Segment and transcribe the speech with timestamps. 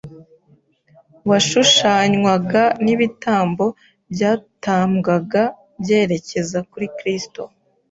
[1.29, 3.65] washushanywaga n’ibitambo
[4.13, 5.43] byatambwaga
[5.81, 7.41] byerekeza kuri Kristo.